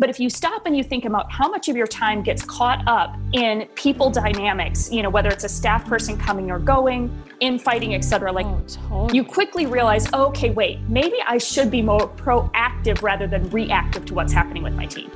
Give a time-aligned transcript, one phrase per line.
[0.00, 2.82] But if you stop and you think about how much of your time gets caught
[2.88, 7.94] up in people dynamics, you know, whether it's a staff person coming or going, infighting,
[7.94, 9.14] etc., like oh, totally.
[9.14, 14.06] you quickly realize, oh, okay, wait, maybe I should be more proactive rather than reactive
[14.06, 15.10] to what's happening with my team.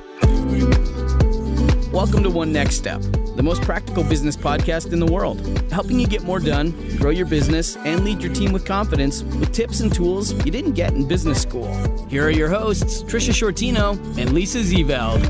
[1.95, 3.01] Welcome to One Next Step,
[3.37, 5.39] the most practical business podcast in the world,
[5.71, 9.53] helping you get more done, grow your business, and lead your team with confidence with
[9.53, 11.73] tips and tools you didn't get in business school.
[12.09, 15.21] Here are your hosts, Tricia Sciortino and Lisa Zeveld.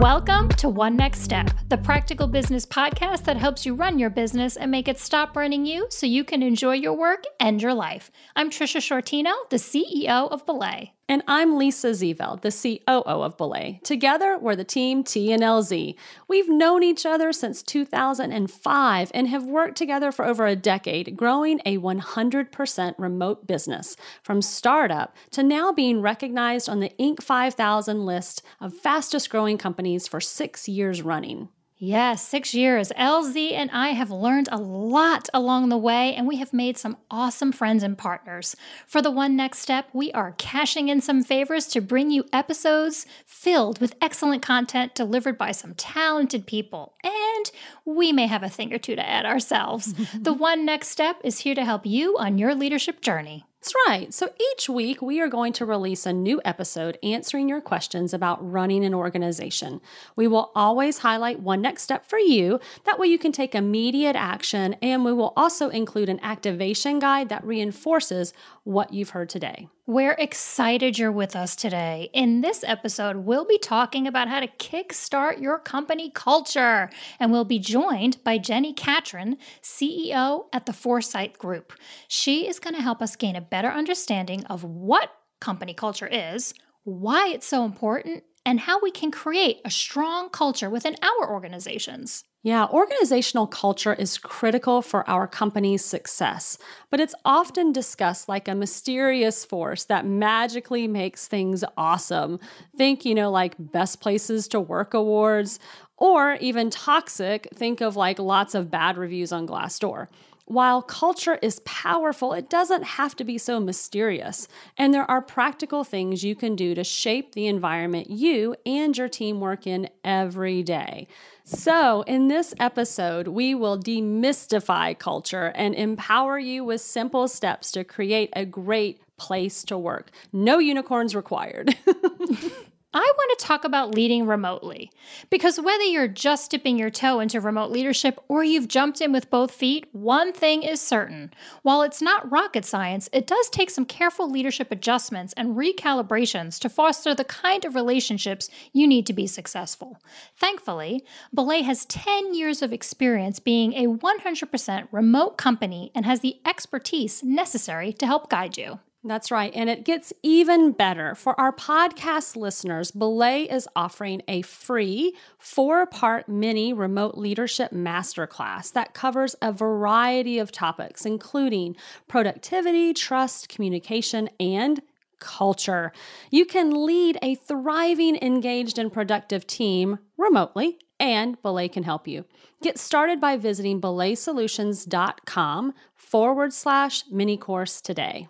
[0.00, 4.56] Welcome to One Next Step, the practical business podcast that helps you run your business
[4.56, 8.10] and make it stop running you so you can enjoy your work and your life.
[8.34, 10.94] I'm Tricia Sciortino, the CEO of Belay.
[11.10, 13.80] And I'm Lisa Zeveld, the COO of Belay.
[13.82, 15.94] Together, we're the team TNLZ.
[16.28, 21.62] We've known each other since 2005 and have worked together for over a decade, growing
[21.64, 27.22] a 100% remote business from startup to now being recognized on the Inc.
[27.22, 31.48] 5000 list of fastest growing companies for six years running.
[31.80, 32.90] Yes, six years.
[32.98, 36.96] LZ and I have learned a lot along the way, and we have made some
[37.08, 38.56] awesome friends and partners.
[38.84, 43.06] For the one next step, we are cashing in some favors to bring you episodes
[43.24, 46.94] filled with excellent content delivered by some talented people.
[47.04, 47.50] And
[47.84, 49.94] we may have a thing or two to add ourselves.
[50.14, 53.44] the one next step is here to help you on your leadership journey.
[53.60, 54.14] That's right.
[54.14, 58.38] So each week we are going to release a new episode answering your questions about
[58.40, 59.80] running an organization.
[60.14, 62.60] We will always highlight one next step for you.
[62.84, 67.30] That way you can take immediate action, and we will also include an activation guide
[67.30, 68.32] that reinforces
[68.62, 69.68] what you've heard today.
[69.88, 72.10] We're excited you're with us today.
[72.12, 77.46] In this episode, we'll be talking about how to kickstart your company culture, and we'll
[77.46, 81.72] be joined by Jenni Catron, CEO at the 4Sight Group.
[82.06, 85.10] She is going to help us gain a better understanding of what
[85.40, 86.52] company culture is,
[86.84, 92.24] why it's so important, and how we can create a strong culture within our organizations.
[92.42, 96.56] Yeah, organizational culture is critical for our company's success,
[96.90, 102.40] but it's often discussed like a mysterious force that magically makes things awesome.
[102.74, 105.60] Think, you know, like best places to work awards,
[105.98, 110.06] or even toxic, think of like lots of bad reviews on Glassdoor.
[110.48, 114.48] While culture is powerful, it doesn't have to be so mysterious.
[114.78, 119.10] And there are practical things you can do to shape the environment you and your
[119.10, 121.06] team work in every day.
[121.44, 127.84] So, in this episode, we will demystify culture and empower you with simple steps to
[127.84, 130.10] create a great place to work.
[130.32, 131.76] No unicorns required.
[132.94, 134.90] I want to talk about leading remotely.
[135.28, 139.28] Because whether you're just dipping your toe into remote leadership or you've jumped in with
[139.28, 141.34] both feet, one thing is certain.
[141.60, 146.70] While it's not rocket science, it does take some careful leadership adjustments and recalibrations to
[146.70, 150.00] foster the kind of relationships you need to be successful.
[150.34, 156.40] Thankfully, Belay has 10 years of experience being a 100% remote company and has the
[156.46, 158.80] expertise necessary to help guide you.
[159.04, 159.52] That's right.
[159.54, 161.14] And it gets even better.
[161.14, 168.72] For our podcast listeners, Belay is offering a free four part mini remote leadership masterclass
[168.72, 171.76] that covers a variety of topics, including
[172.08, 174.82] productivity, trust, communication, and
[175.20, 175.92] culture.
[176.30, 182.24] You can lead a thriving, engaged, and productive team remotely, and Belay can help you.
[182.62, 188.28] Get started by visiting belaysolutions.com forward slash mini course today.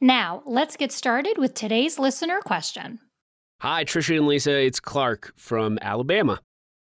[0.00, 3.00] Now, let's get started with today's listener question.
[3.62, 4.52] Hi, Tricia and Lisa.
[4.52, 6.40] It's Clark from Alabama.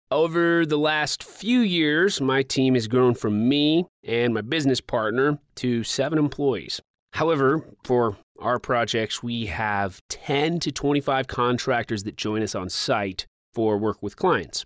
[0.09, 5.37] Over the last few years, my team has grown from me and my business partner
[5.57, 6.81] to seven employees.
[7.13, 13.27] However, for our projects, we have 10 to 25 contractors that join us on site
[13.53, 14.65] for work with clients.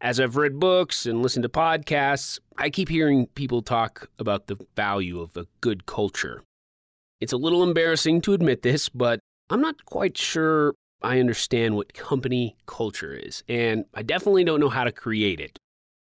[0.00, 4.58] As I've read books and listened to podcasts, I keep hearing people talk about the
[4.76, 6.44] value of a good culture.
[7.20, 9.20] It's a little embarrassing to admit this, but
[9.50, 14.68] I'm not quite sure I understand what company culture is, and I definitely don't know
[14.68, 15.58] how to create it.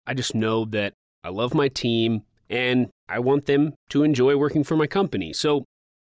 [0.06, 0.94] I just know that
[1.24, 5.34] I love my team and I want them to enjoy working for my company.
[5.34, 5.66] So,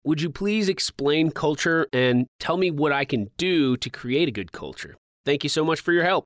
[0.04, 4.32] would you please explain culture and tell me what I can do to create a
[4.32, 4.96] good culture?
[5.26, 6.24] Thank you so much for your help.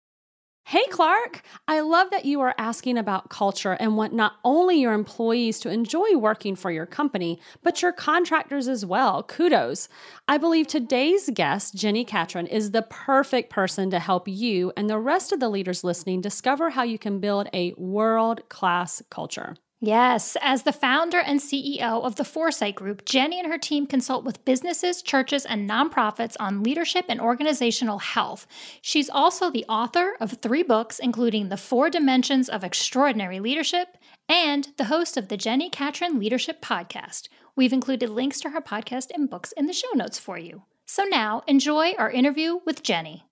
[0.64, 1.42] Hey, Clark.
[1.68, 5.70] I love that you are asking about culture and want not only your employees to
[5.70, 9.22] enjoy working for your company, but your contractors as well.
[9.24, 9.88] Kudos.
[10.28, 14.98] I believe today's guest, Jenni Catron, is the perfect person to help you and the
[14.98, 19.56] rest of the leaders listening discover how you can build a world class culture.
[19.84, 24.22] Yes, as the founder and CEO of the 4Sight Group, Jenny and her team consult
[24.24, 28.46] with businesses, churches, and nonprofits on leadership and organizational health.
[28.80, 33.98] She's also the author of three books, including The Four Dimensions of Extraordinary Leadership
[34.28, 37.26] and the host of the Jenni Catron Leadership Podcast.
[37.56, 40.62] We've included links to her podcast and books in the show notes for you.
[40.86, 43.24] So now, enjoy our interview with Jenny.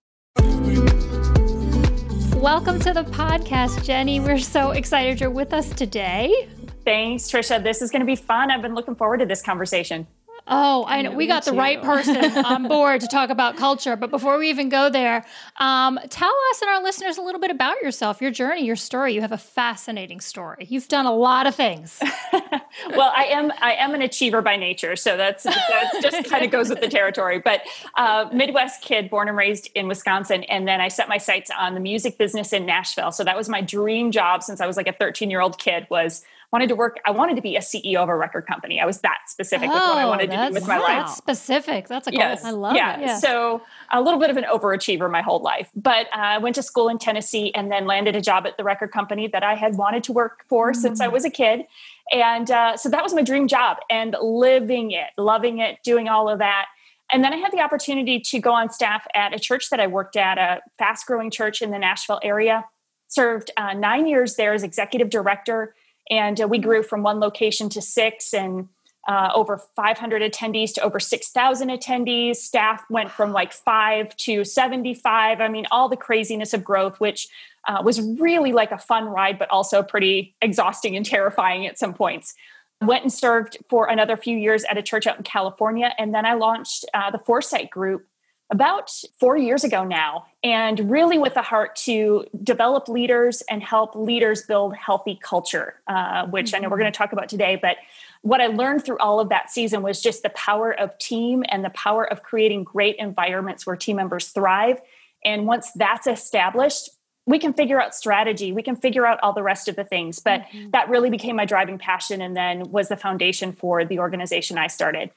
[2.41, 4.19] Welcome to the podcast, Jenny.
[4.19, 6.49] We're so excited you're with us today.
[6.87, 7.63] Thanks, Tricia.
[7.63, 8.51] This is going to be fun.
[8.51, 10.07] I've been looking forward to this conversation.
[10.51, 11.13] Oh, I know.
[11.13, 13.95] We got the right person on board to talk about culture.
[13.95, 15.25] But before we even go there,
[15.59, 19.15] um, tell us and our listeners a little bit about yourself, your journey, your story.
[19.15, 20.67] You have a fascinating story.
[20.69, 22.01] You've done a lot of things.
[22.33, 26.51] well, I am I am an achiever by nature, so that's that just kind of
[26.51, 27.39] goes with the territory.
[27.39, 27.63] But
[27.97, 31.75] uh, Midwest kid, born and raised in Wisconsin, and then I set my sights on
[31.75, 33.13] the music business in Nashville.
[33.13, 35.87] So that was my dream job since I was like a 13 year old kid.
[35.91, 36.99] Was wanted to work.
[37.05, 38.81] I wanted to be a CEO of a record company.
[38.81, 41.09] I was that specific oh, with what I oh, wanted to do with my life.
[41.09, 41.87] Specific.
[41.87, 42.19] That's a goal.
[42.19, 42.45] Yes.
[42.45, 42.99] I love yeah.
[42.99, 43.01] it.
[43.03, 43.19] Yeah.
[43.19, 43.63] So
[43.93, 46.89] a little bit of an overachiever my whole life, but uh, I went to school
[46.89, 50.03] in Tennessee and then landed a job at the record company that I had wanted
[50.05, 50.77] to work for mm.
[50.77, 51.67] since I was a kid.
[52.13, 56.29] And uh, so that was my dream job and living it, loving it, doing all
[56.29, 56.67] of that.
[57.13, 59.87] And then I had the opportunity to go on staff at a church that I
[59.87, 62.65] worked at, a fast growing church in the Nashville area.
[63.09, 65.75] Served uh, nine years there as executive director
[66.11, 68.69] and uh, we grew from one location to six and
[69.09, 72.37] uh, over 500 attendees to over 6,000 attendees.
[72.37, 75.41] Staff went from like five to 75.
[75.41, 77.29] I mean, all the craziness of growth, which
[77.67, 81.95] uh, was really like a fun ride, but also pretty exhausting and terrifying at some
[81.95, 82.35] points.
[82.83, 85.93] Went and served for another few years at a church out in California.
[85.99, 88.07] And then I launched uh, the 4Sight Group
[88.51, 93.95] about four years ago now, and really with a heart to develop leaders and help
[93.95, 96.57] leaders build healthy culture, uh, which mm-hmm.
[96.57, 96.83] I know we're mm-hmm.
[96.83, 97.59] going to talk about today.
[97.61, 97.77] But
[98.23, 101.65] what I learned through all of that season was just the power of team and
[101.65, 104.81] the power of creating great environments where team members thrive.
[105.25, 106.91] And once that's established,
[107.27, 110.19] we can figure out strategy we can figure out all the rest of the things
[110.19, 110.71] but mm-hmm.
[110.71, 114.67] that really became my driving passion and then was the foundation for the organization i
[114.67, 115.11] started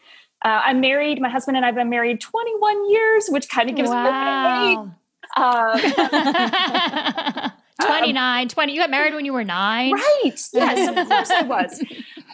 [0.44, 1.22] uh, I'm married.
[1.22, 4.86] My husband and I've been married 21 years, which kind of gives wow.
[4.86, 4.92] me
[5.36, 5.36] um,
[7.86, 8.74] 29, 20.
[8.74, 9.94] You got married when you were nine.
[9.94, 10.40] Right.
[10.54, 11.84] Yes, of course I was.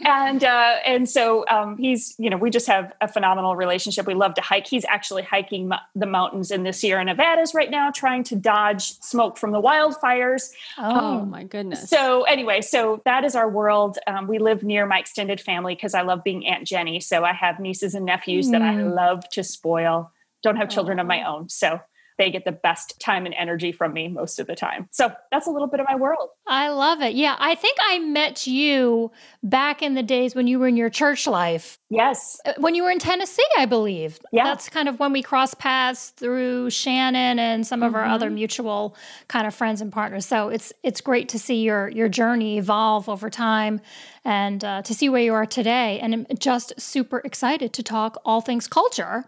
[0.06, 4.06] And uh, and so um, he's, you know, we just have a phenomenal relationship.
[4.08, 4.68] We love to hike.
[4.68, 9.38] He's actually hiking the mountains in the Sierra Nevadas right now, trying to dodge smoke
[9.38, 10.52] from the wildfires.
[10.78, 11.90] Oh um, my goodness.
[11.90, 13.98] So anyway, so that is our world.
[14.08, 17.00] Um, we live near my extended family because I love being Aunt Jenny.
[17.00, 18.52] So I have nieces and nephews mm.
[18.52, 18.96] that I mm.
[18.96, 20.12] love to spoil.
[20.44, 21.02] Don't have children oh.
[21.02, 21.50] of my own.
[21.50, 21.82] So
[22.20, 24.88] they get the best time and energy from me most of the time.
[24.92, 26.30] So that's a little bit of my world.
[26.46, 27.16] I love it.
[27.16, 27.36] Yeah.
[27.40, 29.12] I think I met you
[29.42, 31.79] back in the days when you were in your church life.
[31.92, 32.40] Yes.
[32.46, 34.20] Uh, when you were in Tennessee, I believe.
[34.32, 34.44] Yeah.
[34.44, 37.96] That's kind of when we crossed paths through Shannon and some of mm-hmm.
[37.96, 38.36] our other mm-hmm.
[38.36, 38.96] mutual
[39.28, 40.26] kind of friends and partners.
[40.28, 43.82] So it's it's great to see your your journey evolve over time
[44.24, 46.00] and uh, to see where you are today.
[46.00, 49.26] And I'm just super excited to talk all things culture.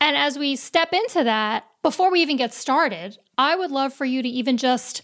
[0.00, 4.04] And as we step into that, before we even get started, I would love for
[4.04, 5.02] you to even just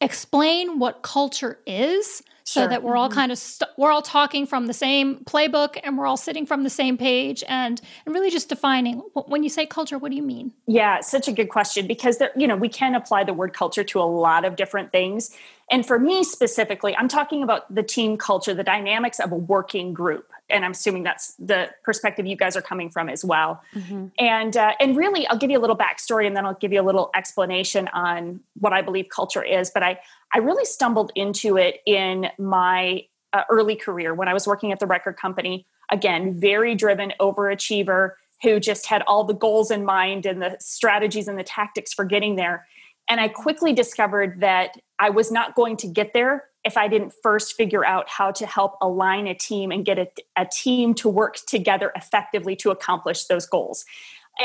[0.00, 3.18] explain what culture is so that we're all mm-hmm.
[3.18, 6.46] kind of we st- we're all talking from the same playbook and we're all sitting
[6.46, 10.16] from the same page and and really just defining when you say culture what do
[10.16, 10.52] you mean?
[10.66, 13.84] Yeah such a good question because there you know we can apply the word culture
[13.84, 15.36] to a lot of different things.
[15.70, 19.92] And for me specifically i'm talking about the team culture the dynamics of a working
[19.94, 23.62] group and I'm assuming that's the perspective you guys are coming from as well.
[23.74, 24.06] Mm-hmm.
[24.18, 26.80] And uh, and really, I'll give you a little backstory, and then I'll give you
[26.80, 29.70] a little explanation on what I believe culture is.
[29.70, 30.00] But I
[30.34, 34.80] I really stumbled into it in my uh, early career when I was working at
[34.80, 35.66] the record company.
[35.90, 41.28] Again, very driven overachiever who just had all the goals in mind and the strategies
[41.28, 42.66] and the tactics for getting there.
[43.08, 47.12] And I quickly discovered that I was not going to get there if I didn't
[47.22, 51.08] first figure out how to help align a team and get a, a team to
[51.08, 53.84] work together effectively to accomplish those goals.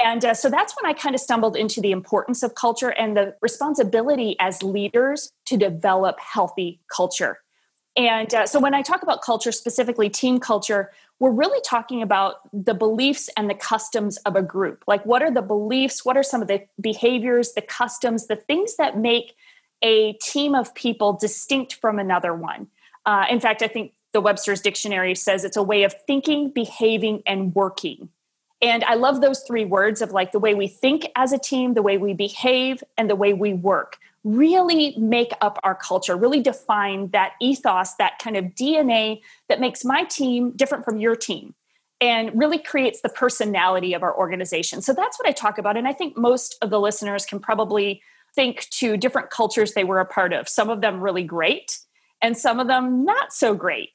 [0.03, 3.15] And uh, so that's when I kind of stumbled into the importance of culture and
[3.15, 7.39] the responsibility as leaders to develop healthy culture.
[7.95, 12.35] And uh, so when I talk about culture, specifically team culture, we're really talking about
[12.51, 14.83] the beliefs and the customs of a group.
[14.85, 16.03] Like, what are the beliefs?
[16.03, 19.35] What are some of the behaviors, the customs, the things that make
[19.81, 22.67] a team of people distinct from another one.
[23.05, 27.21] Uh, in fact, I think the Webster's Dictionary says it's a way of thinking, behaving,
[27.25, 28.09] and working.
[28.61, 31.73] And I love those three words of like the way we think as a team,
[31.73, 36.41] the way we behave, and the way we work really make up our culture, really
[36.41, 41.53] define that ethos, that kind of DNA that makes my team different from your team
[42.01, 44.81] and really creates the personality of our organization.
[44.81, 45.77] So that's what I talk about.
[45.77, 48.01] And I think most of the listeners can probably
[48.35, 51.79] think to different cultures they were a part of, some of them really great,
[52.21, 53.89] and some of them not so great.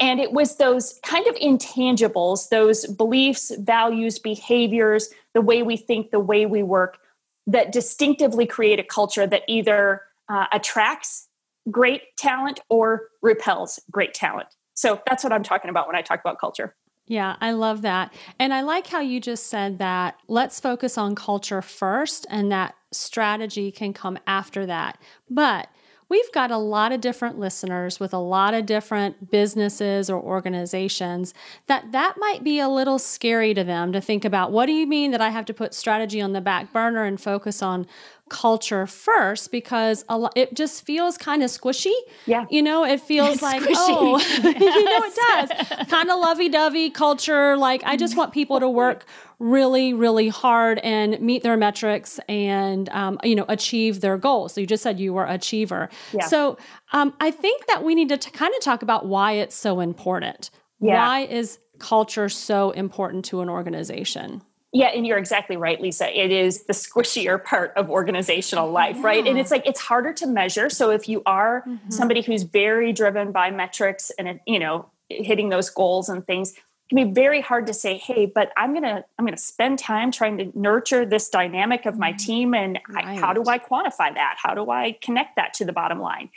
[0.00, 6.10] And it was those kind of intangibles, those beliefs, values, behaviors, the way we think,
[6.10, 6.98] the way we work,
[7.46, 11.28] that distinctively create a culture that either uh, attracts
[11.70, 14.48] great talent or repels great talent.
[14.74, 16.74] So that's what I'm talking about when I talk about culture.
[17.06, 18.14] Yeah, I love that.
[18.38, 22.74] And I like how you just said that let's focus on culture first and that
[22.94, 24.98] strategy can come after that.
[25.28, 25.68] But
[26.08, 31.34] we've got a lot of different listeners with a lot of different businesses or organizations
[31.66, 34.86] that that might be a little scary to them to think about what do you
[34.86, 37.86] mean that I have to put strategy on the back burner and focus on
[38.28, 41.92] culture first because a lo- it just feels kind of squishy.
[42.26, 42.46] Yeah.
[42.50, 43.74] You know, it feels like, squishy.
[43.76, 44.44] oh, yes.
[44.60, 45.88] you know, it does.
[45.88, 47.56] kind of lovey dovey culture.
[47.56, 49.04] Like, I just want people to work
[49.38, 54.54] really, really hard and meet their metrics and, um, you know, achieve their goals.
[54.54, 55.88] So you just said you were achiever.
[56.12, 56.26] Yeah.
[56.26, 56.58] So
[56.92, 59.80] um, I think that we need to t- kind of talk about why it's so
[59.80, 60.50] important.
[60.80, 60.96] Yeah.
[60.96, 64.42] Why is culture so important to an organization?
[64.74, 66.20] Yeah, and you're exactly right, Lisa.
[66.20, 69.06] It is the squishier part of organizational life, yeah.
[69.06, 69.24] right?
[69.24, 70.68] And it's like it's harder to measure.
[70.68, 71.90] So if you are mm-hmm.
[71.90, 76.54] somebody who's very driven by metrics and you know hitting those goals and things,
[76.94, 80.38] can be very hard to say, "Hey, but I'm gonna I'm gonna spend time trying
[80.38, 82.16] to nurture this dynamic of my mm-hmm.
[82.18, 83.04] team, and right.
[83.06, 84.36] I, how do I quantify that?
[84.42, 86.30] How do I connect that to the bottom line?"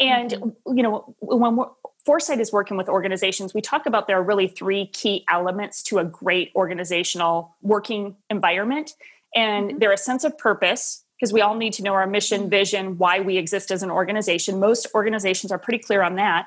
[0.00, 0.76] And mm-hmm.
[0.76, 1.66] you know, when we're
[2.08, 3.52] 4Sight is working with organizations.
[3.52, 8.94] We talk about there are really three key elements to a great organizational working environment.
[9.34, 9.78] And mm-hmm.
[9.78, 12.50] they're a sense of purpose, because we all need to know our mission, mm-hmm.
[12.50, 14.58] vision, why we exist as an organization.
[14.58, 16.46] Most organizations are pretty clear on that.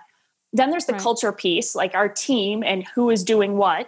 [0.53, 1.01] Then there's the right.
[1.01, 3.87] culture piece, like our team and who is doing what.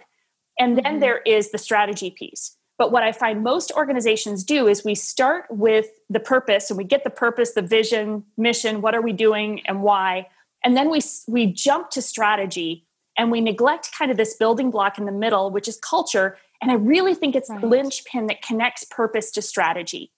[0.58, 1.00] And then mm-hmm.
[1.00, 2.56] there is the strategy piece.
[2.78, 6.84] But what I find most organizations do is we start with the purpose and we
[6.84, 10.26] get the purpose, the vision, mission, what are we doing and why
[10.64, 12.84] and then we we jump to strategy
[13.16, 16.70] and we neglect kind of this building block in the middle which is culture and
[16.70, 17.60] i really think it's right.
[17.60, 20.10] the linchpin that connects purpose to strategy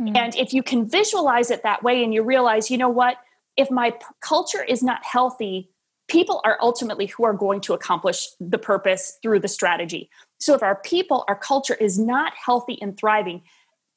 [0.00, 0.16] mm.
[0.16, 3.18] and if you can visualize it that way and you realize you know what
[3.56, 5.68] if my p- culture is not healthy
[6.10, 10.10] people are ultimately who are going to accomplish the purpose through the strategy.
[10.38, 13.42] So if our people our culture is not healthy and thriving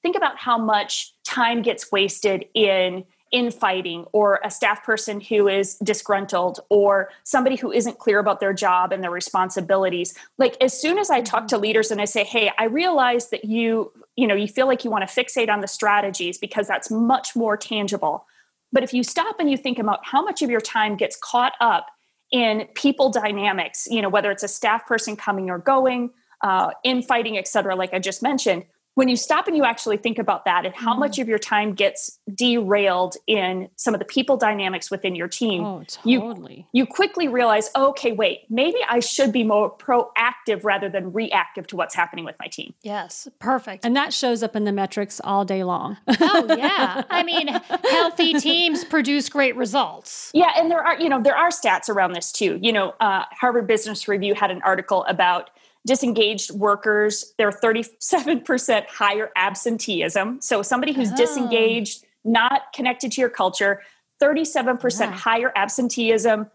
[0.04, 5.76] think about how much time gets wasted in infighting or a staff person who is
[5.78, 10.14] disgruntled or somebody who isn't clear about their job and their responsibilities.
[10.38, 11.64] Like as soon as i talk to mm-hmm.
[11.64, 14.92] leaders and i say hey i realize that you you know you feel like you
[14.92, 18.28] want to fixate on the strategies because that's much more tangible.
[18.72, 21.54] But if you stop and you think about how much of your time gets caught
[21.60, 21.88] up
[22.34, 26.10] in people dynamics you know whether it's a staff person coming or going
[26.42, 30.20] uh, infighting et cetera like i just mentioned when you stop and you actually think
[30.20, 31.02] about that and how mm-hmm.
[31.02, 35.64] much of your time gets derailed in some of the people dynamics within your team
[35.64, 36.68] oh, totally.
[36.72, 41.68] you, you quickly realize okay wait maybe i should be more proactive rather than reactive
[41.68, 42.74] to what's happening with my team.
[42.82, 43.86] Yes perfect.
[43.86, 45.98] And that shows up in the metrics all day long.
[46.22, 47.04] Oh yeah.
[47.10, 47.48] I mean
[47.90, 50.32] healthy teams produce great results.
[50.34, 52.60] Yeah and there are you know there are stats around this too.
[52.62, 55.50] You know uh, harvard business review had an article about
[55.86, 60.42] disengaged workers, they're 37% higher absenteeism.
[60.42, 61.16] So somebody who's oh.
[61.16, 63.82] disengaged, not connected to your culture,
[64.22, 65.12] 37% yeah.
[65.12, 66.50] higher absenteeism,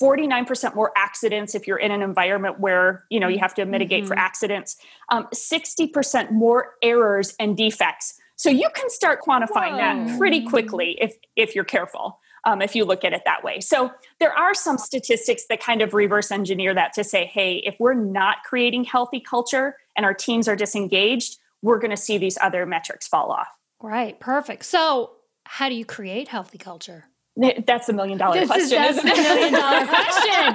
[0.00, 4.00] 49% more accidents if you're in an environment where you know you have to mitigate
[4.00, 4.08] mm-hmm.
[4.08, 4.76] for accidents
[5.10, 10.06] um, 60% more errors and defects so you can start quantifying Whoa.
[10.06, 13.60] that pretty quickly if if you're careful um, if you look at it that way.
[13.60, 17.76] So there are some statistics that kind of reverse engineer that to say, hey, if
[17.78, 22.36] we're not creating healthy culture and our teams are disengaged, we're going to see these
[22.40, 23.48] other metrics fall off.
[23.80, 24.64] Right, perfect.
[24.64, 25.12] So,
[25.46, 27.04] how do you create healthy culture?
[27.36, 28.82] That's a million dollar this question.
[28.84, 30.54] Is, that's a million dollar question.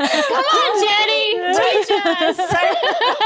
[0.00, 2.38] Come on, Jenny, teach us.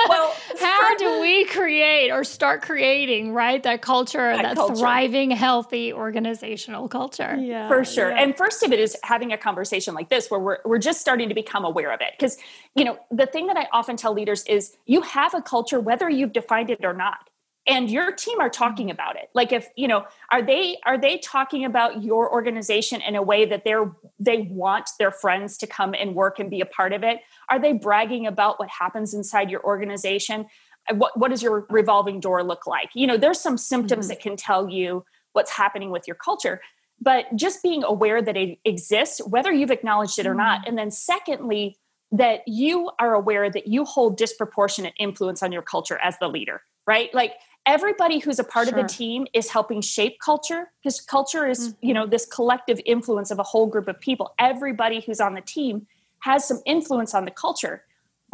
[0.09, 4.77] well, how do we create or start creating right that culture, that, that culture.
[4.77, 7.37] thriving, healthy organizational culture?
[7.39, 8.11] Yeah, for sure.
[8.11, 8.23] Yeah.
[8.23, 11.29] And first of it is having a conversation like this, where we're we're just starting
[11.29, 12.13] to become aware of it.
[12.17, 12.39] Because
[12.77, 16.09] you know, the thing that I often tell leaders is, you have a culture whether
[16.09, 17.29] you've defined it or not
[17.67, 18.95] and your team are talking mm-hmm.
[18.95, 23.15] about it like if you know are they are they talking about your organization in
[23.15, 26.67] a way that they're they want their friends to come and work and be a
[26.67, 27.19] part of it
[27.49, 30.47] are they bragging about what happens inside your organization
[30.93, 34.11] what, what does your revolving door look like you know there's some symptoms mm-hmm.
[34.11, 36.61] that can tell you what's happening with your culture
[37.01, 40.69] but just being aware that it exists whether you've acknowledged it or not mm-hmm.
[40.69, 41.77] and then secondly
[42.13, 46.63] that you are aware that you hold disproportionate influence on your culture as the leader
[46.87, 47.35] right like
[47.67, 48.79] everybody who's a part sure.
[48.79, 51.87] of the team is helping shape culture because culture is mm-hmm.
[51.87, 55.41] you know this collective influence of a whole group of people everybody who's on the
[55.41, 55.87] team
[56.21, 57.85] has some influence on the culture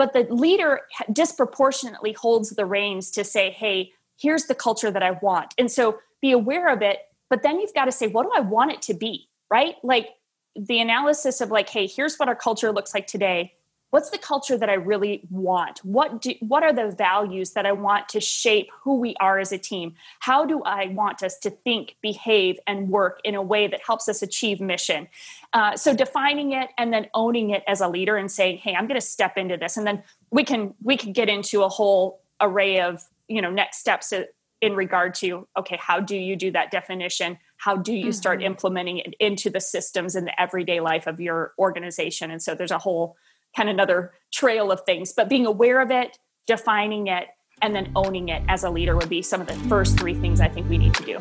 [0.00, 0.80] but the leader
[1.12, 5.52] disproportionately holds the reins to say hey here's the culture that i want.
[5.58, 8.40] And so be aware of it but then you've got to say what do i
[8.40, 9.74] want it to be right?
[9.82, 10.10] Like
[10.56, 13.52] the analysis of like hey here's what our culture looks like today
[13.90, 15.80] what's the culture that I really want?
[15.84, 19.52] What do, what are the values that I want to shape who we are as
[19.52, 19.94] a team?
[20.20, 24.08] How do I want us to think, behave, and work in a way that helps
[24.08, 25.08] us achieve mission?
[25.52, 28.86] Uh, so defining it and then owning it as a leader and saying, "Hey, I'm
[28.86, 32.22] going to step into this," and then we can we can get into a whole
[32.40, 34.12] array of you know next steps
[34.60, 37.38] in regard to okay, how do you do that definition?
[37.56, 38.46] How do you start mm-hmm.
[38.46, 42.30] implementing it into the systems in the everyday life of your organization?
[42.30, 43.16] And so there's a whole
[43.56, 45.12] kind of another trail of things.
[45.12, 47.28] But being aware of it, defining it,
[47.62, 50.40] and then owning it as a leader would be some of the first three things
[50.40, 51.18] I think we need to do.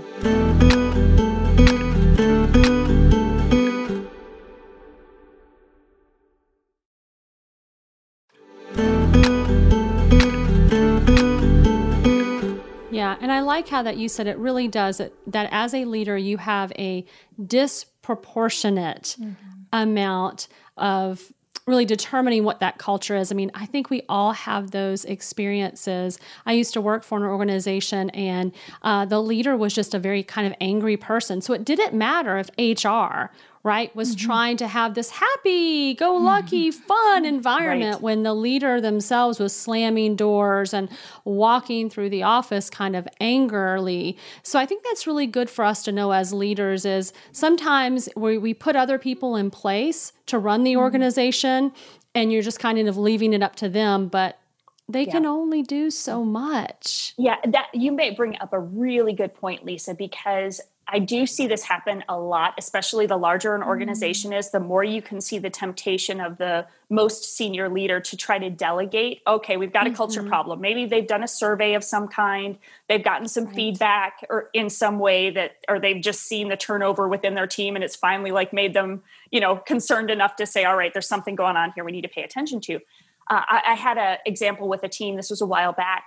[12.92, 15.86] Yeah, and I like how that you said it really does it that as a
[15.86, 17.06] leader you have a
[17.46, 19.34] disproportionate mm-hmm.
[19.72, 21.32] amount of
[21.70, 23.32] really determining what that culture is.
[23.32, 26.20] I mean, I think we all have those experiences.
[26.46, 30.24] I used to work for an organization, and uh, the leader was just a very
[30.24, 31.42] kind of angry person.
[31.42, 33.32] So it didn't matter if HR
[33.64, 34.28] right was mm-hmm.
[34.28, 36.80] trying to have this happy go lucky mm-hmm.
[36.84, 38.02] fun environment right.
[38.02, 40.90] when the leader themselves was slamming doors and
[41.26, 45.84] walking through the office kind of angrily so i think that's really good for us
[45.84, 50.64] to know as leaders is sometimes we, we put other people in place to run
[50.64, 50.82] the mm-hmm.
[50.82, 51.72] organization
[52.16, 54.40] and you're just kind of leaving it up to them but
[54.90, 55.12] they yeah.
[55.12, 57.14] can only do so much.
[57.16, 60.60] Yeah, that you may bring up a really good point, Lisa, because
[60.92, 64.40] I do see this happen a lot, especially the larger an organization mm.
[64.40, 68.40] is, the more you can see the temptation of the most senior leader to try
[68.40, 69.22] to delegate.
[69.28, 70.30] Okay, we've got a culture mm-hmm.
[70.30, 70.62] problem.
[70.62, 73.56] Maybe they've done a survey of some kind, they've gotten some right.
[73.56, 77.76] feedback or in some way that, or they've just seen the turnover within their team
[77.76, 81.08] and it's finally like made them, you know, concerned enough to say, all right, there's
[81.08, 82.76] something going on here we need to pay attention to.
[83.30, 86.06] Uh, I, I had an example with a team, this was a while back,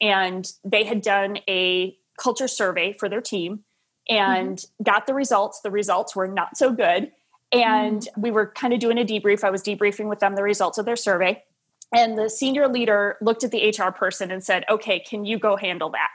[0.00, 3.64] and they had done a culture survey for their team
[4.08, 4.82] and mm-hmm.
[4.82, 5.60] got the results.
[5.60, 7.12] The results were not so good.
[7.52, 8.20] And mm-hmm.
[8.20, 9.44] we were kind of doing a debrief.
[9.44, 11.42] I was debriefing with them the results of their survey.
[11.94, 15.56] And the senior leader looked at the HR person and said, Okay, can you go
[15.56, 16.08] handle that?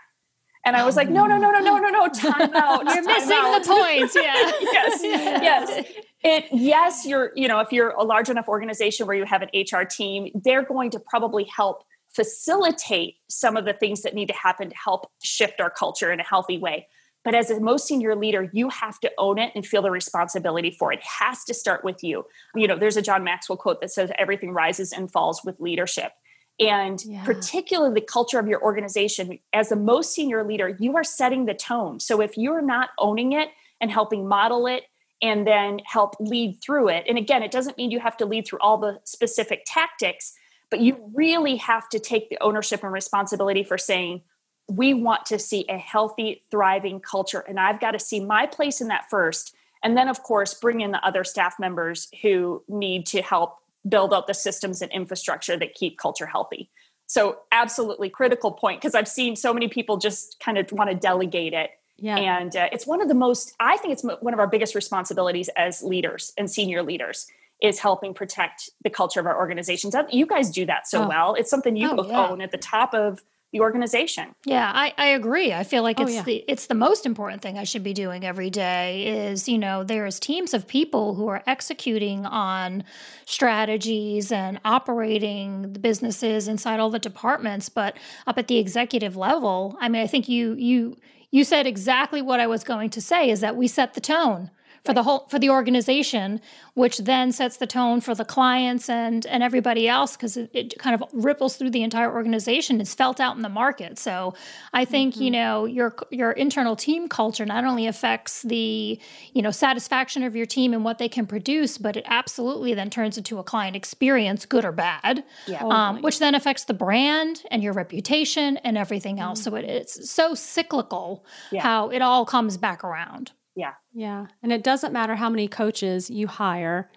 [0.65, 2.83] And I was like, no, no, no, no, no, no, no, time out.
[2.83, 3.63] You're time missing out.
[3.63, 4.15] the points.
[4.15, 4.33] Yeah.
[4.61, 4.99] yes.
[5.01, 5.87] Yes.
[6.21, 9.49] It, yes, you're, you know, if you're a large enough organization where you have an
[9.53, 14.33] HR team, they're going to probably help facilitate some of the things that need to
[14.33, 16.87] happen to help shift our culture in a healthy way.
[17.25, 20.71] But as a most senior leader, you have to own it and feel the responsibility
[20.71, 20.99] for it.
[20.99, 22.25] It has to start with you.
[22.55, 26.13] You know, there's a John Maxwell quote that says, everything rises and falls with leadership.
[26.61, 27.23] And yeah.
[27.23, 31.53] particularly the culture of your organization, as the most senior leader, you are setting the
[31.53, 31.99] tone.
[31.99, 34.83] So if you're not owning it and helping model it
[35.21, 38.45] and then help lead through it, and again, it doesn't mean you have to lead
[38.45, 40.33] through all the specific tactics,
[40.69, 44.21] but you really have to take the ownership and responsibility for saying,
[44.69, 47.39] we want to see a healthy, thriving culture.
[47.39, 49.55] And I've got to see my place in that first.
[49.83, 54.13] And then, of course, bring in the other staff members who need to help build
[54.13, 56.69] out the systems and infrastructure that keep culture healthy.
[57.07, 60.95] So, absolutely critical point because I've seen so many people just kind of want to
[60.95, 61.71] delegate it.
[61.97, 62.17] Yeah.
[62.17, 65.49] And uh, it's one of the most, I think it's one of our biggest responsibilities
[65.57, 67.27] as leaders and senior leaders
[67.61, 69.95] is helping protect the culture of our organizations.
[70.11, 71.07] You guys do that so oh.
[71.07, 71.33] well.
[71.33, 72.27] It's something you oh, both yeah.
[72.27, 74.35] own at the top of the organization.
[74.45, 75.53] Yeah, I, I agree.
[75.53, 76.23] I feel like oh, it's yeah.
[76.23, 79.83] the it's the most important thing I should be doing every day is, you know,
[79.83, 82.83] there's teams of people who are executing on
[83.25, 89.75] strategies and operating the businesses inside all the departments, but up at the executive level,
[89.81, 90.97] I mean, I think you you
[91.31, 94.51] you said exactly what I was going to say is that we set the tone
[94.85, 96.41] for the whole for the organization
[96.73, 100.79] which then sets the tone for the clients and and everybody else because it, it,
[100.79, 104.33] kind of ripples through the entire organization it's felt out in the market so
[104.73, 105.23] i think mm-hmm.
[105.23, 108.99] you know your your internal team culture not only affects the
[109.33, 112.89] you know satisfaction of your team and what they can produce but it absolutely then
[112.89, 115.63] turns into a client experience good or bad yeah.
[115.63, 119.51] um, which then affects the brand and your reputation and everything else mm-hmm.
[119.51, 121.61] so it, it's so cyclical yeah.
[121.61, 123.73] how it all comes back around yeah.
[123.93, 124.27] Yeah.
[124.41, 126.89] And it doesn't matter how many coaches you hire.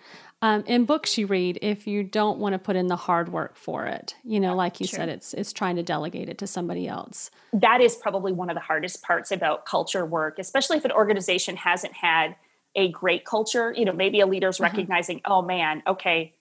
[0.42, 3.56] Um, in books you read, if you don't want to put in the hard work
[3.56, 6.88] for it, you know, like you said, it's it's trying to delegate it to somebody
[6.88, 7.30] else.
[7.52, 11.54] That is probably one of the hardest parts about culture work, especially if an organization
[11.54, 12.34] hasn't had
[12.74, 13.72] a great culture.
[13.76, 14.64] You know, maybe a leader's mm-hmm.
[14.64, 16.34] recognizing, oh man, okay,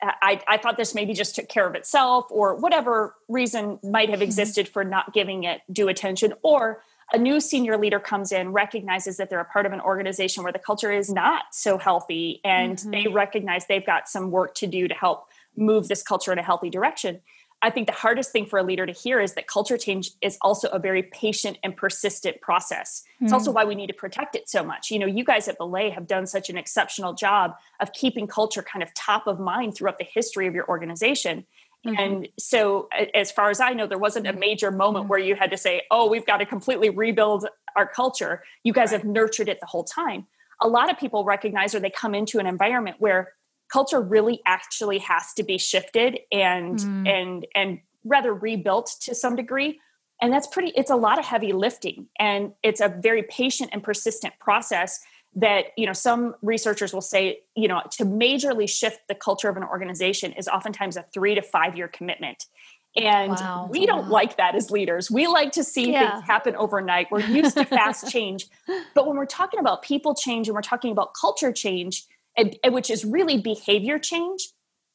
[0.00, 4.20] I, I thought this maybe just took care of itself, or whatever reason might have
[4.20, 4.24] mm-hmm.
[4.24, 9.16] existed for not giving it due attention, or a new senior leader comes in, recognizes
[9.16, 12.78] that they're a part of an organization where the culture is not so healthy, and
[12.78, 12.90] mm-hmm.
[12.90, 16.42] they recognize they've got some work to do to help move this culture in a
[16.42, 17.20] healthy direction.
[17.62, 20.38] I think the hardest thing for a leader to hear is that culture change is
[20.40, 23.02] also a very patient and persistent process.
[23.16, 23.26] Mm-hmm.
[23.26, 23.54] It's also mm.
[23.54, 24.90] why we need to protect it so much.
[24.90, 28.62] You know, you guys at Belay have done such an exceptional job of keeping culture
[28.62, 31.44] kind of top of mind throughout the history of your organization.
[31.86, 31.98] Mm-hmm.
[31.98, 35.10] And so, as far as I know, there wasn't a major moment mm-hmm.
[35.10, 38.42] where you had to say, oh, we've got to completely rebuild our culture.
[38.64, 39.00] You guys right.
[39.00, 40.26] have nurtured it the whole time.
[40.60, 43.32] A lot of people recognize or they come into an environment where
[43.70, 47.08] culture really actually has to be shifted and mm.
[47.08, 49.78] and and rather rebuilt to some degree
[50.20, 53.82] and that's pretty it's a lot of heavy lifting and it's a very patient and
[53.82, 55.00] persistent process
[55.36, 59.56] that you know some researchers will say you know to majorly shift the culture of
[59.56, 62.46] an organization is oftentimes a three to five year commitment.
[62.96, 64.10] And wow, we don't wow.
[64.10, 65.12] like that as leaders.
[65.12, 66.10] We like to see yeah.
[66.10, 67.06] things happen overnight.
[67.12, 68.48] We're used to fast change.
[68.94, 72.04] But when we're talking about people change and we're talking about culture change
[72.36, 74.48] and, and which is really behavior change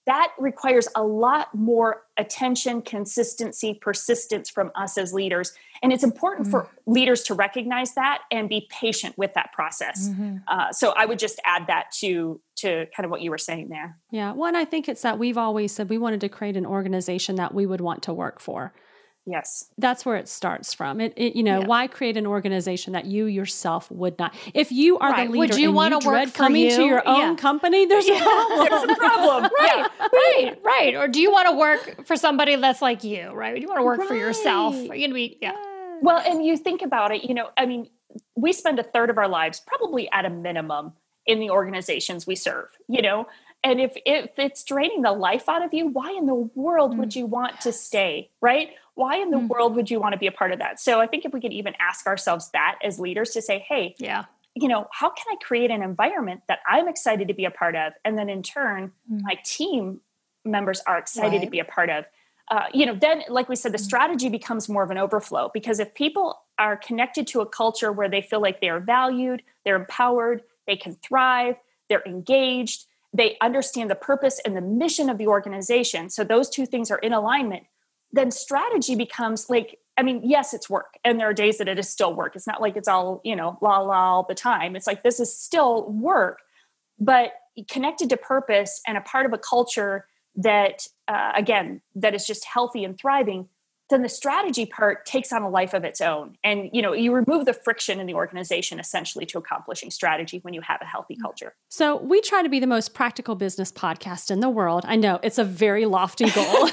[0.06, 5.54] that requires a lot more attention, consistency, persistence from us as leaders.
[5.82, 10.10] And it's important mm for leaders to recognize that and be patient with that process.
[10.10, 10.38] Mm-hmm.
[10.48, 13.70] Uh, so I would just add that to to kind of what you were saying
[13.70, 13.98] there.
[14.12, 14.32] Yeah.
[14.34, 17.54] One, I think it's that we've always said we wanted to create an organization that
[17.54, 18.74] we would want to work for.
[19.28, 19.72] Yes.
[19.78, 21.02] That's where it starts from.
[21.02, 21.66] It, it you know, yeah.
[21.66, 24.36] why create an organization that you yourself would not?
[24.54, 25.28] If you are right.
[25.28, 26.76] the leader would you want to work coming you?
[26.76, 27.36] to your own yeah.
[27.36, 28.20] company, there's yeah.
[28.20, 28.70] a problem.
[28.70, 29.52] There's a problem.
[29.60, 29.90] right.
[30.00, 30.56] right.
[30.64, 30.96] Right.
[30.96, 33.56] Or do you want to work for somebody that's like you, right?
[33.56, 34.08] Do you want to work right.
[34.08, 34.76] for yourself?
[34.76, 35.56] Are you going to be yeah.
[36.02, 37.90] Well, and you think about it, you know, I mean,
[38.36, 40.94] we spend a third of our lives probably at a minimum
[41.26, 43.28] in the organizations we serve, you know,
[43.66, 46.98] and if, if it's draining the life out of you why in the world mm.
[46.98, 49.48] would you want to stay right why in the mm.
[49.48, 51.40] world would you want to be a part of that so i think if we
[51.40, 55.26] could even ask ourselves that as leaders to say hey yeah you know how can
[55.32, 58.42] i create an environment that i'm excited to be a part of and then in
[58.42, 59.22] turn mm.
[59.22, 60.02] my team
[60.44, 61.46] members are excited right.
[61.46, 62.06] to be a part of
[62.52, 63.82] uh, you know then like we said the mm.
[63.82, 68.10] strategy becomes more of an overflow because if people are connected to a culture where
[68.10, 71.56] they feel like they are valued they're empowered they can thrive
[71.90, 76.66] they're engaged they understand the purpose and the mission of the organization so those two
[76.66, 77.64] things are in alignment
[78.15, 81.78] then strategy becomes like i mean yes it's work and there are days that it
[81.78, 82.36] is still work.
[82.36, 84.75] It's not like it's all you know la la all the time.
[84.75, 86.39] It's like this is still work
[86.99, 87.34] but
[87.69, 92.45] connected to purpose and a part of a culture that uh, again that is just
[92.45, 93.47] healthy and thriving
[93.89, 96.36] then the strategy part takes on a life of its own.
[96.43, 100.54] And you know you remove the friction in the organization essentially to accomplishing strategy when
[100.54, 101.54] you have a healthy culture.
[101.69, 104.86] So we try to be the most practical business podcast in the world.
[104.88, 106.45] I know it's a very lofty goal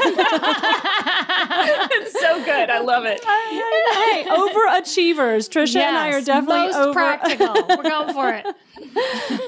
[1.65, 2.71] it's so good.
[2.71, 3.25] I love it.
[3.25, 5.49] Hey overachievers.
[5.49, 7.55] Tricia yes, and i are definitely most over- practical.
[7.69, 8.47] We're going for it.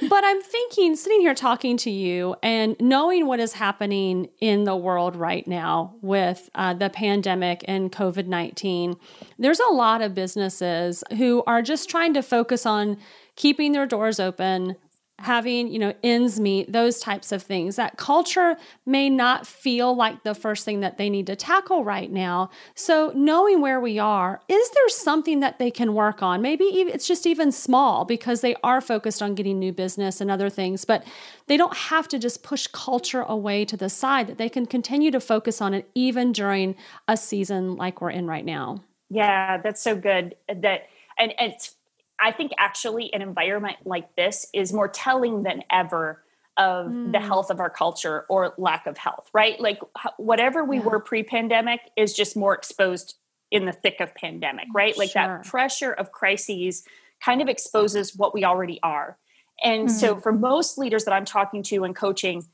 [0.09, 4.77] But I'm thinking, sitting here talking to you and knowing what is happening in the
[4.77, 8.97] world right now with uh, the pandemic and COVID 19,
[9.39, 12.97] there's a lot of businesses who are just trying to focus on
[13.37, 14.77] keeping their doors open,
[15.21, 17.77] having, you know, ends meet, those types of things.
[17.77, 22.11] That culture may not feel like the first thing that they need to tackle right
[22.11, 22.51] now.
[22.75, 26.43] So, knowing where we are, is there something that they can work on?
[26.43, 30.51] Maybe it's just even small because they are focused on getting new business and other
[30.51, 31.05] things, but
[31.47, 35.11] they don't have to just push culture away to the side, that they can continue
[35.11, 36.75] to focus on it even during
[37.07, 38.83] a season like we're in right now.
[39.11, 40.35] Yeah, that's so good.
[40.49, 41.77] Uh, that and, and it's
[42.21, 46.23] I think actually an environment like this is more telling than ever
[46.57, 47.13] of mm.
[47.13, 49.59] the health of our culture or lack of health, right?
[49.61, 49.81] Like
[50.17, 50.85] whatever we yeah.
[50.85, 53.17] were pre pandemic is just more exposed
[53.51, 54.97] in the thick of pandemic, right?
[54.97, 55.23] Like sure.
[55.23, 56.85] that pressure of crises
[57.25, 59.19] kind of exposes what we already are.
[59.63, 59.97] And mm-hmm.
[59.97, 62.45] so for most leaders that I'm talking to and coaching,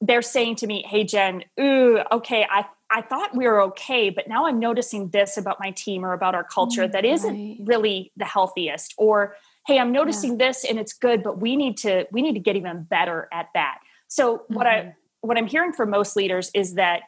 [0.00, 4.28] they're saying to me, Hey, Jen, ooh, okay, I, I thought we were okay, but
[4.28, 7.56] now I'm noticing this about my team or about our culture that isn't right.
[7.64, 8.94] really the healthiest.
[8.98, 9.34] Or,
[9.66, 10.48] hey, I'm noticing yeah.
[10.48, 13.48] this and it's good, but we need to we need to get even better at
[13.54, 13.78] that.
[14.08, 14.54] So mm-hmm.
[14.54, 14.90] what I mm-hmm.
[15.22, 17.02] what I'm hearing from most leaders is that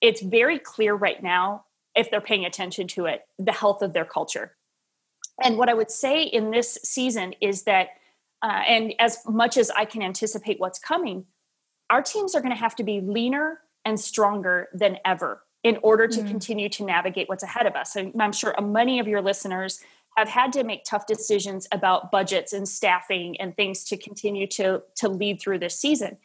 [0.00, 4.04] it's very clear right now if they're paying attention to it the health of their
[4.04, 4.56] culture
[5.42, 7.88] and what i would say in this season is that
[8.42, 11.24] uh, and as much as i can anticipate what's coming
[11.90, 16.06] our teams are going to have to be leaner and stronger than ever in order
[16.06, 16.28] to mm.
[16.28, 19.80] continue to navigate what's ahead of us and i'm sure many of your listeners
[20.16, 24.82] have had to make tough decisions about budgets and staffing and things to continue to
[24.94, 26.18] to lead through this season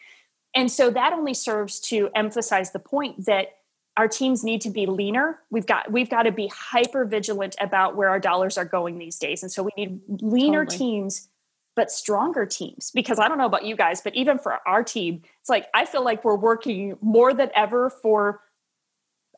[0.54, 3.48] and so that only serves to emphasize the point that
[3.96, 7.96] our teams need to be leaner we've got we've got to be hyper vigilant about
[7.96, 10.78] where our dollars are going these days and so we need leaner totally.
[10.78, 11.30] teams
[11.76, 15.22] but stronger teams because i don't know about you guys but even for our team
[15.40, 18.42] it's like i feel like we're working more than ever for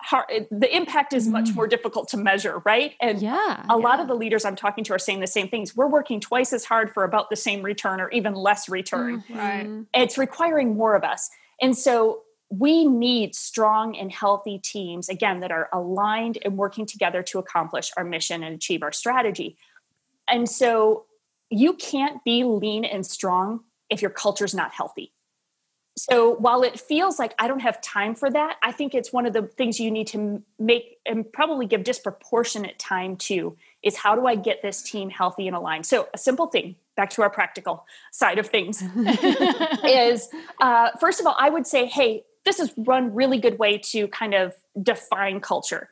[0.02, 1.56] hard, the impact is much mm.
[1.56, 3.74] more difficult to measure right and yeah a yeah.
[3.74, 6.54] lot of the leaders i'm talking to are saying the same things we're working twice
[6.54, 9.38] as hard for about the same return or even less return mm-hmm.
[9.38, 11.30] right it's requiring more of us
[11.62, 17.24] and so we need strong and healthy teams, again, that are aligned and working together
[17.24, 19.58] to accomplish our mission and achieve our strategy.
[20.30, 21.06] And so
[21.50, 25.12] you can't be lean and strong if your culture's not healthy.
[25.98, 29.26] So while it feels like I don't have time for that, I think it's one
[29.26, 34.16] of the things you need to make and probably give disproportionate time to is how
[34.16, 35.86] do I get this team healthy and aligned?
[35.86, 38.84] So a simple thing, back to our practical side of things,
[39.86, 40.28] is
[40.60, 44.08] uh, first of all, I would say, hey, this is one really good way to
[44.10, 45.90] kind of define culture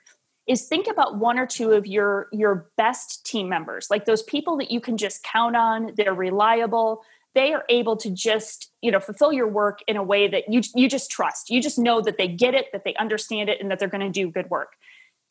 [0.47, 4.57] is think about one or two of your your best team members like those people
[4.57, 7.03] that you can just count on they're reliable
[7.35, 10.61] they are able to just you know fulfill your work in a way that you
[10.75, 11.49] you just trust.
[11.49, 14.01] You just know that they get it that they understand it and that they're going
[14.01, 14.73] to do good work.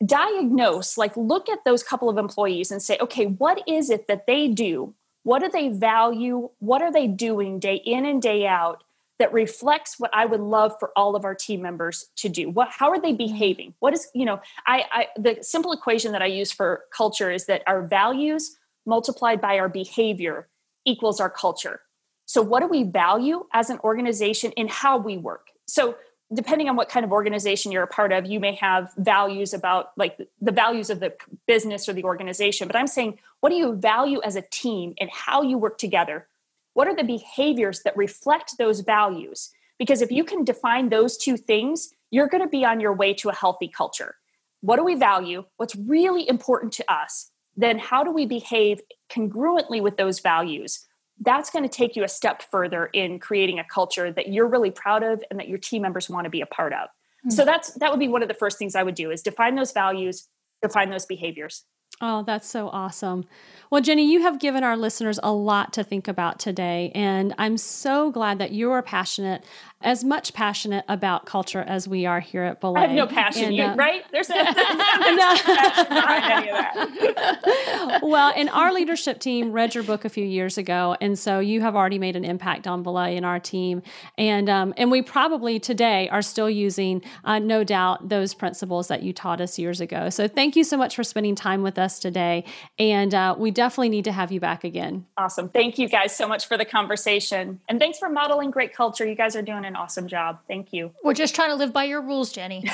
[0.05, 4.27] Diagnose like look at those couple of employees and say okay what is it that
[4.27, 4.93] they do?
[5.23, 6.49] What do they value?
[6.59, 8.83] What are they doing day in and day out
[9.19, 12.49] that reflects what I would love for all of our team members to do.
[12.49, 13.17] What how are they mm-hmm.
[13.17, 13.73] behaving?
[13.79, 17.45] What is, you know, I, I the simple equation that I use for culture is
[17.45, 20.47] that our values multiplied by our behavior
[20.85, 21.81] equals our culture.
[22.25, 25.47] So what do we value as an organization in how we work?
[25.67, 25.95] So
[26.33, 29.91] depending on what kind of organization you're a part of, you may have values about
[29.97, 31.13] like the values of the
[31.47, 32.67] business or the organization.
[32.67, 36.27] But I'm saying, what do you value as a team and how you work together
[36.73, 39.51] what are the behaviors that reflect those values?
[39.79, 43.13] Because if you can define those two things, you're going to be on your way
[43.15, 44.15] to a healthy culture.
[44.61, 45.45] What do we value?
[45.57, 47.31] What's really important to us?
[47.55, 48.81] Then how do we behave
[49.11, 50.85] congruently with those values?
[51.19, 54.71] That's going to take you a step further in creating a culture that you're really
[54.71, 56.87] proud of and that your team members want to be a part of.
[56.89, 57.31] Mm-hmm.
[57.31, 59.55] So that's that would be one of the first things I would do is define
[59.55, 60.27] those values,
[60.61, 61.63] define those behaviors.
[62.01, 63.25] Oh, that's so awesome.
[63.69, 66.91] Well, Jenny, you have given our listeners a lot to think about today.
[66.93, 69.45] And I'm so glad that you are passionate,
[69.83, 72.81] as much passionate about culture as we are here at Belay.
[72.81, 74.03] I have no passion, and, uh, you, right?
[74.11, 74.45] There's no, no.
[74.45, 77.99] passion behind any of that.
[78.03, 80.95] well, and our leadership team read your book a few years ago.
[81.01, 83.81] And so you have already made an impact on Belay and our team.
[84.17, 89.03] And, um, and we probably today are still using, uh, no doubt, those principles that
[89.03, 90.09] you taught us years ago.
[90.09, 92.45] So thank you so much for spending time with us today.
[92.79, 95.05] And uh, we definitely need to have you back again.
[95.17, 95.49] Awesome.
[95.49, 97.59] Thank you guys so much for the conversation.
[97.67, 99.05] And thanks for modeling great culture.
[99.05, 100.39] You guys are doing an awesome job.
[100.47, 100.91] Thank you.
[101.03, 102.63] We're just trying to live by your rules, Jenny.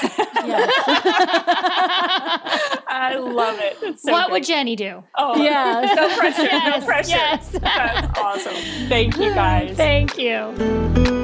[2.87, 3.99] I love it.
[3.99, 4.33] So what good.
[4.33, 5.03] would Jenny do?
[5.17, 5.93] Oh, yeah.
[5.95, 6.43] No pressure.
[6.43, 7.09] yes, no pressure.
[7.09, 7.49] Yes.
[7.49, 8.53] That's awesome.
[8.87, 9.75] Thank you guys.
[9.75, 11.18] Thank you.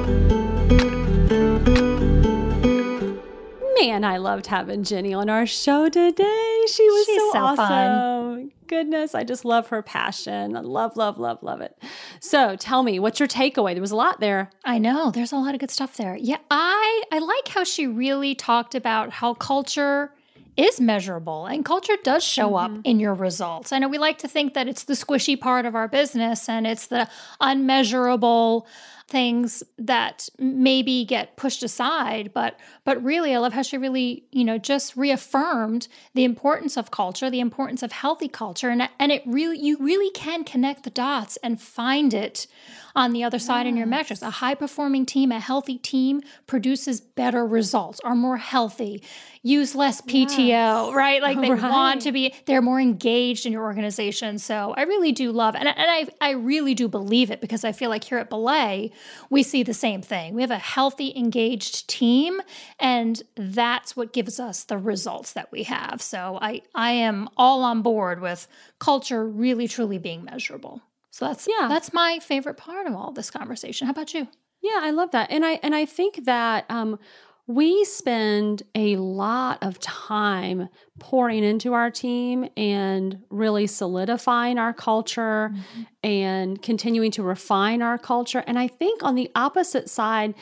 [3.80, 6.64] Man, I loved having Jenny on our show today.
[6.68, 7.66] She was She's so, so awesome.
[7.66, 8.52] Fun.
[8.68, 10.56] Goodness, I just love her passion.
[10.56, 11.76] I love, love, love, love it.
[12.20, 13.74] So tell me, what's your takeaway?
[13.74, 14.50] There was a lot there.
[14.64, 15.10] I know.
[15.10, 16.16] There's a lot of good stuff there.
[16.16, 20.12] Yeah, I I like how she really talked about how culture
[20.56, 22.76] is measurable and culture does show mm-hmm.
[22.76, 23.72] up in your results.
[23.72, 26.66] I know we like to think that it's the squishy part of our business and
[26.66, 27.08] it's the
[27.40, 28.66] unmeasurable
[29.08, 34.44] things that maybe get pushed aside but but really i love how she really you
[34.44, 39.22] know just reaffirmed the importance of culture the importance of healthy culture and and it
[39.24, 42.48] really you really can connect the dots and find it
[42.96, 47.00] on the other side in your metrics a high performing team a healthy team produces
[47.00, 49.00] better results are more healthy
[49.46, 51.22] use less PTO, CEO, right?
[51.22, 51.70] Like they right.
[51.70, 54.38] want to be, they're more engaged in your organization.
[54.40, 57.70] So I really do love, and, and I, I really do believe it because I
[57.70, 58.90] feel like here at Belay,
[59.30, 60.34] we see the same thing.
[60.34, 62.40] We have a healthy, engaged team,
[62.78, 66.02] and that's what gives us the results that we have.
[66.02, 70.82] So I, I am all on board with culture really, truly being measurable.
[71.10, 71.66] So that's yeah.
[71.68, 73.86] that's my favorite part of all this conversation.
[73.86, 74.28] How about you?
[74.60, 75.30] Yeah, I love that.
[75.30, 76.98] And I and I think that um
[77.46, 85.52] we spend a lot of time pouring into our team and really solidifying our culture
[85.52, 85.82] mm-hmm.
[86.02, 88.42] and continuing to refine our culture.
[88.46, 90.34] And I think on the opposite side,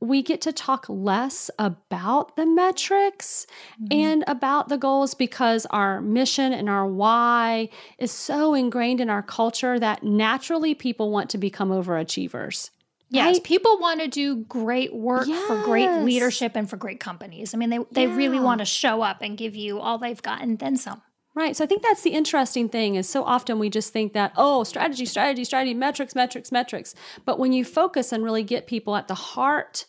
[0.00, 3.86] we get to talk less about the metrics mm-hmm.
[3.90, 7.68] and about the goals because our mission and our why
[7.98, 12.70] is so ingrained in our culture that naturally people want to become overachievers.
[13.10, 13.44] Yes, right?
[13.44, 15.46] people want to do great work yes.
[15.46, 17.52] for great leadership and for great companies.
[17.54, 18.16] I mean, they, they yeah.
[18.16, 21.02] really want to show up and give you all they've got and then some.
[21.34, 21.56] Right.
[21.56, 24.64] So I think that's the interesting thing is so often we just think that, oh,
[24.64, 26.94] strategy, strategy, strategy, metrics, metrics, metrics.
[27.24, 29.86] But when you focus and really get people at the heart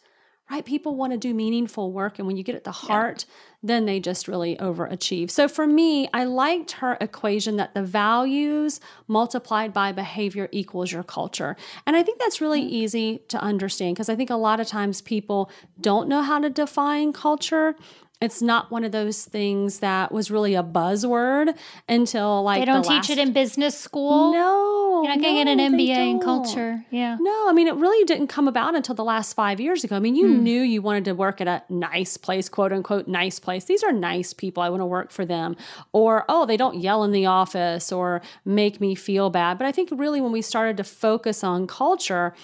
[0.51, 0.65] right?
[0.65, 2.19] People want to do meaningful work.
[2.19, 3.33] And when you get at the heart, yeah.
[3.63, 5.31] then they just really overachieve.
[5.31, 11.03] So for me, I liked her equation that the values multiplied by behavior equals your
[11.03, 11.55] culture.
[11.87, 12.73] And I think that's really mm-hmm.
[12.73, 16.49] easy to understand because I think a lot of times people don't know how to
[16.49, 17.75] define culture
[18.21, 21.57] it's not one of those things that was really a buzzword
[21.89, 24.31] until like they don't the teach it in business school.
[24.31, 26.85] No, you're not gonna no, get an MBA in culture.
[26.91, 27.49] Yeah, no.
[27.49, 29.95] I mean, it really didn't come about until the last five years ago.
[29.95, 30.43] I mean, you hmm.
[30.43, 33.65] knew you wanted to work at a nice place, quote unquote, nice place.
[33.65, 34.61] These are nice people.
[34.61, 35.55] I want to work for them.
[35.91, 39.57] Or oh, they don't yell in the office or make me feel bad.
[39.57, 42.35] But I think really when we started to focus on culture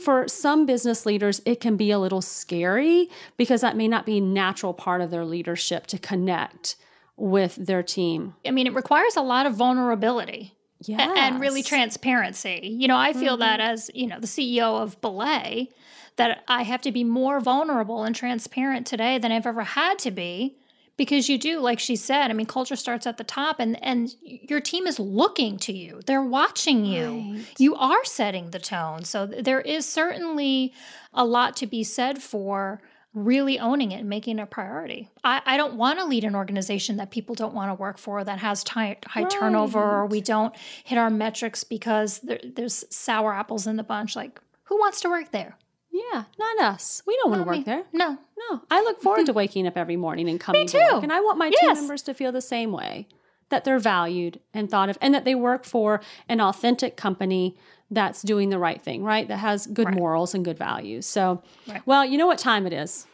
[0.00, 4.18] for some business leaders, it can be a little scary because that may not be
[4.18, 6.76] a natural part of their leadership to connect
[7.16, 8.34] with their team.
[8.46, 10.54] I mean, it requires a lot of vulnerability.
[10.82, 11.14] Yes.
[11.14, 12.76] And really transparency.
[12.78, 13.40] You know, I feel mm-hmm.
[13.40, 15.68] that as, you know, the CEO of Belay,
[16.16, 20.10] that I have to be more vulnerable and transparent today than I've ever had to
[20.10, 20.56] be
[21.00, 24.16] because you do like she said i mean culture starts at the top and and
[24.22, 27.44] your team is looking to you they're watching you right.
[27.56, 30.74] you are setting the tone so there is certainly
[31.14, 32.82] a lot to be said for
[33.14, 35.08] really owning it and making it a priority.
[35.24, 38.22] I, I don't want to lead an organization that people don't want to work for,
[38.22, 39.30] that has high, high right.
[39.30, 44.14] turnover, or we don't hit our metrics because there, there's sour apples in the bunch.
[44.14, 45.56] Like, who wants to work there?
[45.92, 47.02] Yeah, not us.
[47.06, 47.62] We don't want to work me.
[47.64, 47.84] there.
[47.92, 48.18] No.
[48.50, 48.62] No.
[48.70, 51.02] I look forward to waking up every morning and coming to work.
[51.02, 51.60] And I want my yes.
[51.60, 53.08] team members to feel the same way
[53.48, 57.56] that they're valued and thought of and that they work for an authentic company
[57.90, 59.26] that's doing the right thing, right?
[59.26, 59.94] That has good right.
[59.94, 61.06] morals and good values.
[61.06, 61.82] So, right.
[61.86, 63.06] well, you know what time it is.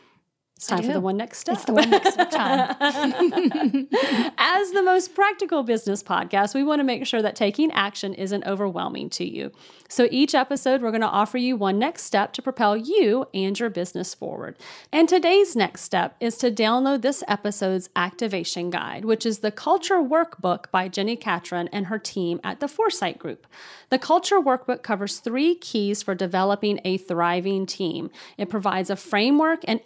[0.56, 1.56] It's time for the one next step.
[1.56, 2.70] It's the one next step time.
[4.38, 8.42] As the most practical business podcast, we want to make sure that taking action isn't
[8.46, 9.52] overwhelming to you.
[9.90, 13.58] So each episode, we're going to offer you one next step to propel you and
[13.58, 14.56] your business forward.
[14.90, 19.98] And today's next step is to download this episode's activation guide, which is the Culture
[19.98, 23.46] Workbook by Jenni Catron and her team at the 4Sight Group.
[23.90, 28.10] The Culture Workbook covers three keys for developing a thriving team.
[28.38, 29.80] It provides a framework and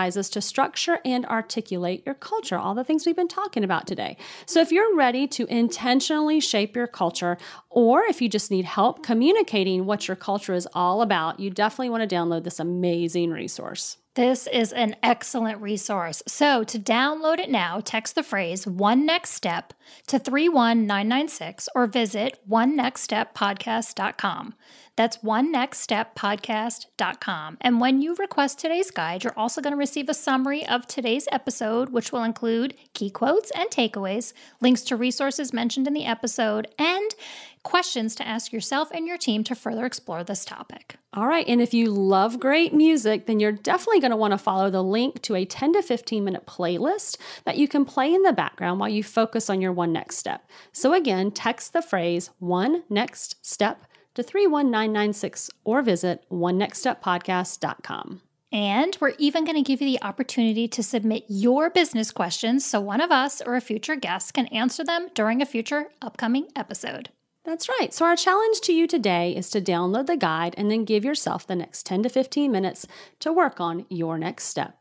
[0.00, 4.16] exercises to structure and articulate your culture, all the things we've been talking about today.
[4.46, 7.36] So if you're ready to intentionally shape your culture,
[7.68, 11.90] or if you just need help communicating what your culture is all about, you definitely
[11.90, 13.98] want to download this amazing resource.
[14.14, 16.20] This is an excellent resource.
[16.26, 19.72] So, to download it now, text the phrase one next step
[20.08, 24.54] to 31996 or visit one podcast.com.
[24.96, 27.58] That's one next step podcast.com.
[27.60, 31.26] And when you request today's guide, you're also going to receive a summary of today's
[31.32, 36.68] episode, which will include key quotes and takeaways, links to resources mentioned in the episode,
[36.78, 37.14] and
[37.62, 40.96] questions to ask yourself and your team to further explore this topic.
[41.12, 41.46] All right.
[41.46, 44.82] And if you love great music, then you're definitely going to want to follow the
[44.82, 48.80] link to a 10 to 15 minute playlist that you can play in the background
[48.80, 50.48] while you focus on your one next step.
[50.72, 58.22] So again, text the phrase one next step to 31996 or visit onenextsteppodcast.com.
[58.52, 62.80] And we're even going to give you the opportunity to submit your business questions so
[62.80, 67.10] one of us or a future guest can answer them during a future upcoming episode.
[67.44, 67.94] That's right.
[67.94, 71.46] So, our challenge to you today is to download the guide and then give yourself
[71.46, 72.86] the next 10 to 15 minutes
[73.20, 74.79] to work on your next step.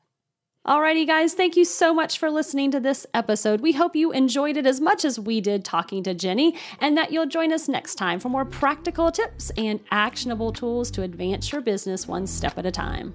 [0.67, 3.61] Alrighty, guys, thank you so much for listening to this episode.
[3.61, 7.13] We hope you enjoyed it as much as we did talking to Jenni, and that
[7.13, 11.61] you'll join us next time for more practical tips and actionable tools to advance your
[11.61, 13.13] business one step at a time.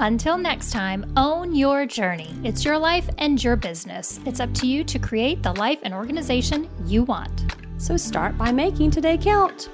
[0.00, 2.36] Until next time, own your journey.
[2.44, 4.20] It's your life and your business.
[4.26, 7.54] It's up to you to create the life and organization you want.
[7.78, 9.70] So start by making today count.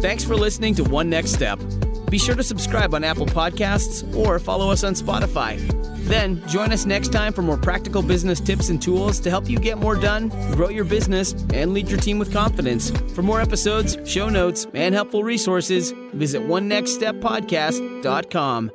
[0.00, 1.60] Thanks for listening to One Next Step.
[2.12, 5.58] Be sure to subscribe on Apple Podcasts or follow us on Spotify.
[6.06, 9.58] Then join us next time for more practical business tips and tools to help you
[9.58, 12.90] get more done, grow your business, and lead your team with confidence.
[13.14, 18.70] For more episodes, show notes, and helpful resources, visit onenextsteppodcast.com.